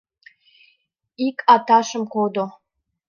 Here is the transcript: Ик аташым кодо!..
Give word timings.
Ик 1.27 1.37
аташым 1.55 2.03
кодо!.. 2.13 2.45